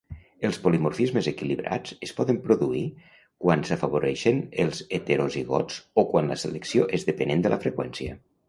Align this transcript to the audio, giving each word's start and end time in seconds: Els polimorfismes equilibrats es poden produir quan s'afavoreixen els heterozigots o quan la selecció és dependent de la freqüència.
Els 0.47 0.55
polimorfismes 0.61 1.27
equilibrats 1.31 1.91
es 2.07 2.13
poden 2.21 2.39
produir 2.47 2.81
quan 3.45 3.63
s'afavoreixen 3.69 4.41
els 4.65 4.83
heterozigots 5.01 5.79
o 6.05 6.09
quan 6.15 6.33
la 6.33 6.41
selecció 6.47 6.89
és 7.01 7.11
dependent 7.13 7.47
de 7.49 7.55
la 7.57 7.65
freqüència. 7.67 8.19